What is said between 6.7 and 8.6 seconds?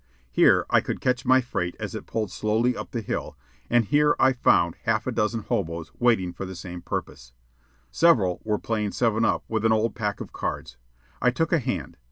purpose. Several were